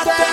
[0.00, 0.28] I.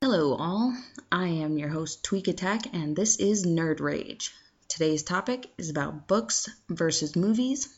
[0.00, 0.74] Hello, all.
[1.12, 4.32] I am your host, Tweak Attack, and this is Nerd Rage.
[4.68, 7.68] Today's topic is about books versus movies.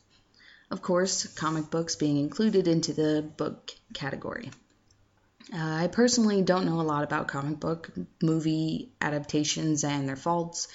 [0.73, 4.51] Of course, comic books being included into the book category.
[5.53, 7.91] Uh, I personally don't know a lot about comic book
[8.23, 10.69] movie adaptations and their faults,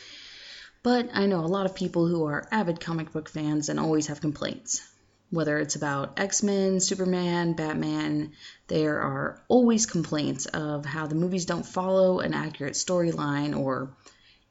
[0.83, 4.05] but I know a lot of people who are avid comic book fans and always
[4.05, 4.87] have complaints.
[5.31, 8.33] Whether it's about X Men, Superman, Batman,
[8.67, 13.97] there are always complaints of how the movies don't follow an accurate storyline or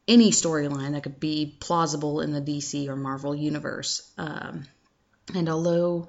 [0.08, 4.10] any storyline that could be plausible in the DC or Marvel universe.
[4.18, 4.66] Um,
[5.34, 6.08] and although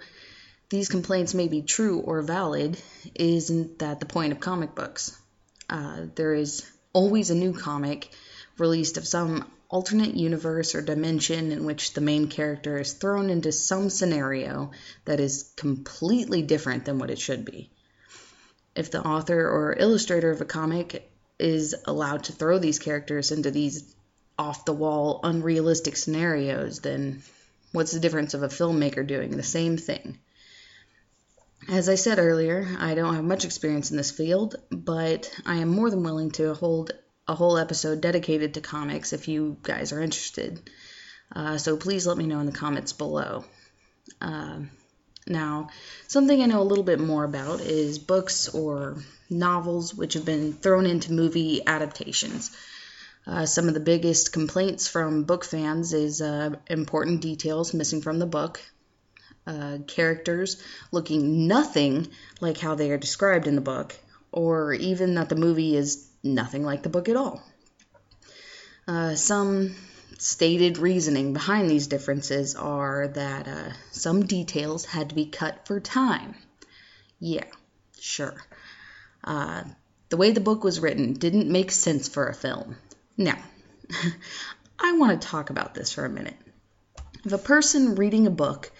[0.69, 2.77] these complaints may be true or valid,
[3.15, 5.17] isn't that the point of comic books?
[5.69, 8.09] Uh, there is always a new comic
[8.57, 13.51] released of some alternate universe or dimension in which the main character is thrown into
[13.51, 14.71] some scenario
[15.05, 17.69] that is completely different than what it should be.
[18.75, 21.09] If the author or illustrator of a comic
[21.39, 23.93] is allowed to throw these characters into these
[24.39, 27.23] off the wall, unrealistic scenarios, then
[27.77, 30.17] what's the difference of a filmmaker doing the same thing?
[31.69, 35.69] As I said earlier, I don't have much experience in this field, but I am
[35.69, 36.91] more than willing to hold
[37.27, 40.69] a whole episode dedicated to comics if you guys are interested.
[41.35, 43.45] Uh, so please let me know in the comments below.
[44.21, 44.69] Um
[45.29, 45.69] now,
[46.07, 48.95] something I know a little bit more about is books or
[49.29, 52.55] novels which have been thrown into movie adaptations.
[53.27, 58.19] Uh, some of the biggest complaints from book fans is uh, important details missing from
[58.19, 58.61] the book,
[59.45, 62.07] uh, characters looking nothing
[62.39, 63.93] like how they are described in the book,
[64.31, 67.43] or even that the movie is nothing like the book at all.
[68.87, 69.75] Uh, some
[70.19, 75.81] stated reasoning behind these differences are that uh, some details had to be cut for
[75.81, 76.33] time.
[77.19, 77.43] Yeah,
[77.99, 78.41] sure.
[80.09, 82.77] The way the book was written didn't make sense for a film.
[83.17, 83.37] Now,
[84.79, 86.37] I want to talk about this for a minute.
[87.25, 88.71] If a person reading a book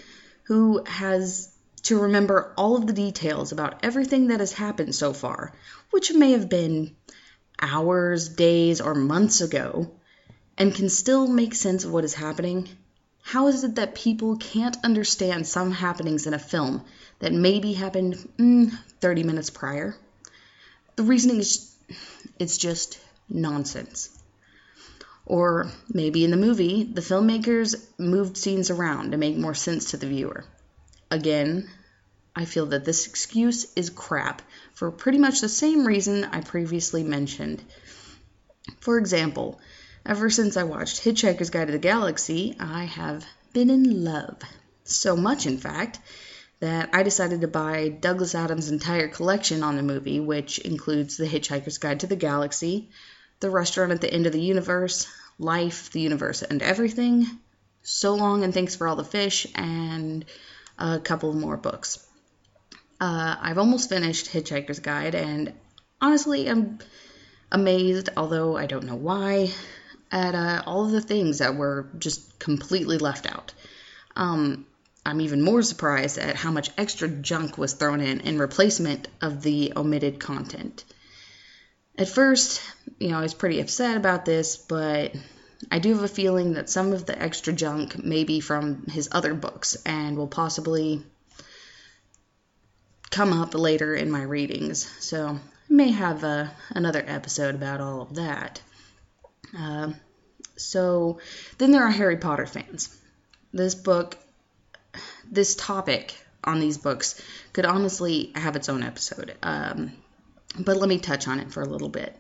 [0.44, 1.52] who has
[1.84, 5.54] to remember all of the details about everything that has happened so far,
[5.90, 6.96] which may have been
[7.60, 9.92] hours, days, or months ago,
[10.58, 12.70] and can still make sense of what is happening,
[13.22, 16.84] how is it that people can't understand some happenings in a film
[17.20, 18.72] that maybe happened mm,
[19.02, 19.96] 30 minutes prior?
[20.96, 21.76] The reasoning is
[22.40, 23.00] it's just
[23.30, 24.17] nonsense.
[25.28, 29.98] Or maybe in the movie, the filmmakers moved scenes around to make more sense to
[29.98, 30.46] the viewer.
[31.12, 31.70] Again,
[32.34, 34.42] I feel that this excuse is crap
[34.74, 37.62] for pretty much the same reason I previously mentioned.
[38.80, 39.60] For example,
[40.06, 44.40] ever since I watched Hitchhiker's Guide to the Galaxy, I have been in love.
[44.86, 46.00] So much, in fact,
[46.62, 51.28] that I decided to buy Douglas Adams' entire collection on the movie, which includes The
[51.28, 52.90] Hitchhiker's Guide to the Galaxy,
[53.40, 57.26] The Restaurant at the End of the Universe, Life, the Universe, and Everything,
[57.84, 60.26] So Long and Thanks for All the Fish, and
[60.78, 62.06] a couple more books.
[63.00, 65.54] Uh, I've almost finished Hitchhiker's Guide, and
[66.02, 66.80] honestly, I'm
[67.52, 69.52] amazed, although I don't know why,
[70.12, 73.54] at uh, all of the things that were just completely left out.
[74.16, 74.66] Um,
[75.06, 79.42] I'm even more surprised at how much extra junk was thrown in in replacement of
[79.42, 80.84] the omitted content.
[81.98, 82.62] At first,
[83.00, 85.14] you know, I was pretty upset about this, but
[85.72, 89.10] I do have a feeling that some of the extra junk may be from his
[89.12, 91.04] other books and will possibly
[93.10, 94.86] come up later in my readings.
[95.00, 98.62] So I may have uh, another episode about all of that.
[99.58, 99.94] Uh,
[100.56, 101.20] so
[101.58, 102.96] then there are Harry Potter fans.
[103.54, 104.18] This book,
[105.32, 107.22] this topic on these books
[107.54, 109.36] could honestly have its own episode.
[109.42, 109.94] Um,
[110.60, 112.16] but let me touch on it for a little bit.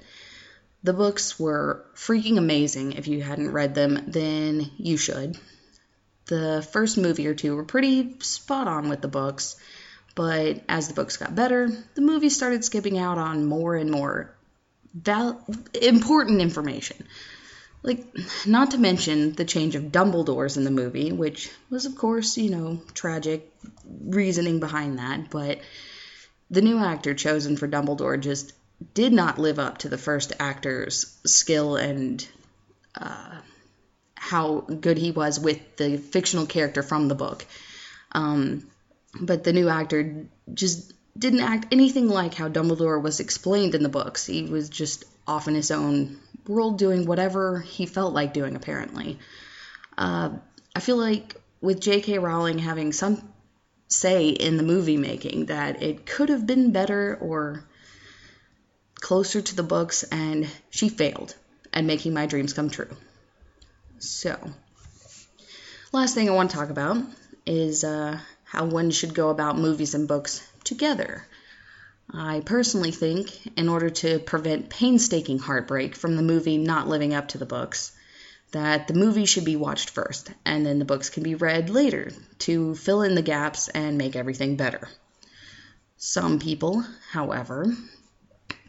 [0.83, 2.94] The books were freaking amazing.
[2.94, 5.38] If you hadn't read them, then you should.
[6.27, 9.56] The first movie or two were pretty spot on with the books,
[10.15, 14.35] but as the books got better, the movies started skipping out on more and more
[14.94, 15.44] val-
[15.81, 17.06] important information.
[17.83, 18.06] Like,
[18.45, 22.50] not to mention the change of Dumbledores in the movie, which was, of course, you
[22.50, 23.53] know, tragic
[23.85, 25.59] reasoning behind that, but
[26.50, 28.53] the new actor chosen for Dumbledore just
[28.94, 32.27] did not live up to the first actor's skill and
[32.95, 33.38] uh,
[34.15, 37.45] how good he was with the fictional character from the book.
[38.12, 38.68] Um,
[39.19, 43.89] but the new actor just didn't act anything like how Dumbledore was explained in the
[43.89, 44.25] books.
[44.25, 49.19] He was just off in his own world doing whatever he felt like doing, apparently.
[49.97, 50.30] Uh,
[50.75, 52.19] I feel like with J.K.
[52.19, 53.21] Rowling having some
[53.88, 57.63] say in the movie making that it could have been better or
[58.99, 61.35] closer to the books, and she failed
[61.73, 62.95] at making my dreams come true.
[63.99, 64.38] So,
[65.91, 66.97] last thing I want to talk about
[67.45, 71.25] is uh, how one should go about movies and books together.
[72.09, 77.29] I personally think, in order to prevent painstaking heartbreak from the movie not living up
[77.29, 77.91] to the books,
[78.51, 82.11] that the movie should be watched first, and then the books can be read later
[82.39, 84.88] to fill in the gaps and make everything better.
[85.97, 87.75] Some people, however,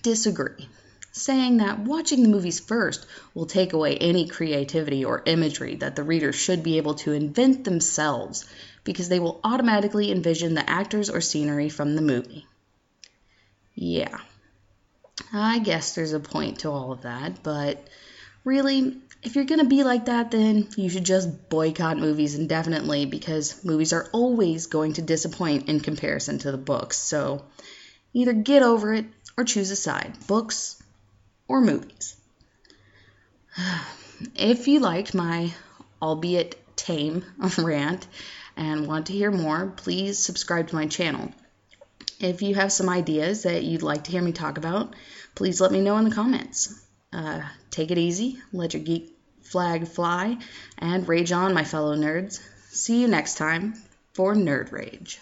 [0.02, 0.68] disagree,
[1.12, 6.02] saying that watching the movies first will take away any creativity or imagery that the
[6.02, 8.48] reader should be able to invent themselves
[8.84, 12.46] because they will automatically envision the actors or scenery from the movie.
[13.74, 14.18] Yeah,
[15.32, 17.86] I guess there's a point to all of that, but
[18.44, 23.06] really, if you're going to be like that, then you should just boycott movies indefinitely
[23.06, 26.96] because movies are always going to disappoint in comparison to the books.
[26.98, 27.44] So
[28.12, 29.06] either get over it
[29.38, 30.82] or choose a side books
[31.46, 32.16] or movies.
[34.34, 35.54] If you liked my
[36.02, 37.24] albeit tame
[37.58, 38.04] rant
[38.56, 41.30] and want to hear more, please subscribe to my channel.
[42.18, 44.96] If you have some ideas that you'd like to hear me talk about,
[45.36, 46.84] please let me know in the comments.
[47.12, 50.36] Uh, take it easy, let your geek flag fly,
[50.78, 52.40] and rage on, my fellow nerds.
[52.70, 53.74] See you next time
[54.14, 55.20] for Nerd Rage.